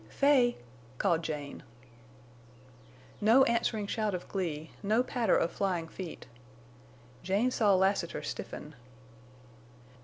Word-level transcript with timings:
"Fay!" 0.09 0.57
called 0.97 1.21
Jane. 1.21 1.61
No 3.21 3.43
answering 3.43 3.85
shout 3.85 4.15
of 4.15 4.27
glee. 4.27 4.71
No 4.81 5.03
patter 5.03 5.37
of 5.37 5.51
flying 5.51 5.87
feet. 5.87 6.25
Jane 7.21 7.51
saw 7.51 7.75
Lassiter 7.75 8.23
stiffen. 8.23 8.73